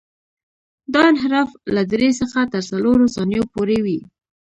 دا 0.93 1.01
انحراف 1.11 1.49
له 1.75 1.81
درې 1.91 2.09
څخه 2.19 2.39
تر 2.53 2.61
څلورو 2.69 3.05
ثانیو 3.15 3.43
پورې 3.53 3.77
وي 3.85 3.99